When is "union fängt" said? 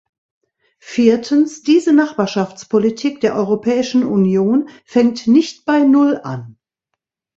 4.03-5.27